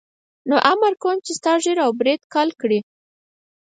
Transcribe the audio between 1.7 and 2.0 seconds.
او